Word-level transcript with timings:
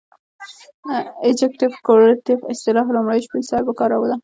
ابجګټف 1.27 1.73
کورلیټف 1.85 2.39
اصطلاح 2.53 2.87
لومړی 2.95 3.19
شپون 3.25 3.41
صاحب 3.49 3.65
وکاروله. 3.67 4.15